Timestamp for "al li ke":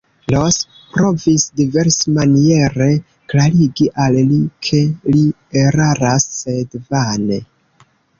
4.05-4.79